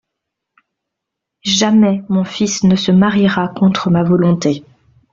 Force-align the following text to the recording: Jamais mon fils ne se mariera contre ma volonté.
Jamais 1.45 2.01
mon 2.09 2.23
fils 2.23 2.63
ne 2.63 2.75
se 2.75 2.91
mariera 2.91 3.49
contre 3.49 3.91
ma 3.91 4.01
volonté. 4.01 4.63